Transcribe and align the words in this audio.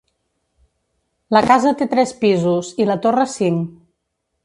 La 1.37 1.43
casa 1.51 1.75
té 1.83 1.89
tres 1.93 2.17
pisos 2.25 2.75
i 2.85 2.91
la 2.91 2.99
torre 3.07 3.31
cinc. 3.39 3.73